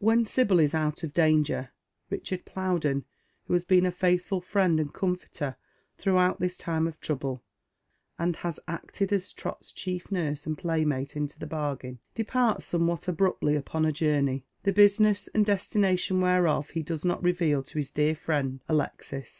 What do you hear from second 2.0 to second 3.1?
Richard Plowden,